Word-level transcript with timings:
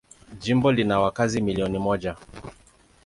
Jimbo 0.39 0.71
lina 0.71 0.99
wakazi 0.99 1.41
milioni 1.41 1.79
moja. 1.79 2.15